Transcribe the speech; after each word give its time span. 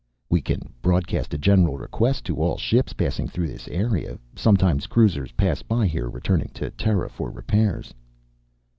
"We 0.31 0.41
can 0.41 0.61
broadcast 0.81 1.31
a 1.35 1.37
general 1.37 1.77
request 1.77 2.25
to 2.25 2.37
all 2.37 2.57
ships 2.57 2.91
passing 2.91 3.27
through 3.27 3.49
this 3.49 3.67
area. 3.67 4.17
Sometimes 4.35 4.87
cruisers 4.87 5.31
pass 5.33 5.61
by 5.61 5.85
here 5.85 6.09
returning 6.09 6.49
to 6.55 6.71
Terra 6.71 7.07
for 7.07 7.29
repairs." 7.29 7.93